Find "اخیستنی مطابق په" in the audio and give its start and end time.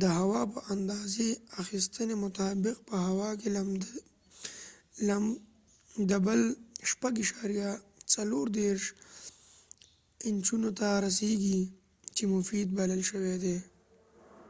1.62-2.96